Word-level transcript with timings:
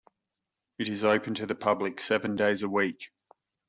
It 0.79 0.87
is 0.89 1.03
open 1.03 1.35
to 1.35 1.45
the 1.45 1.53
public 1.53 1.99
seven 1.99 2.35
days 2.35 2.63
a 2.63 2.67
week. 2.67 3.11